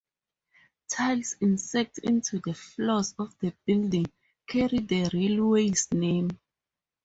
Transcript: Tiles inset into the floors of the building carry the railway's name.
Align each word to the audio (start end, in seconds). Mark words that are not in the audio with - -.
Tiles 0.87 1.35
inset 1.41 1.99
into 1.99 2.39
the 2.39 2.55
floors 2.55 3.13
of 3.19 3.37
the 3.37 3.53
building 3.67 4.07
carry 4.47 4.79
the 4.79 5.07
railway's 5.13 5.93
name. 5.93 6.31